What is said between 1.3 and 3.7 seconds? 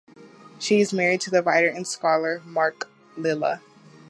writer and scholar Mark Lilla.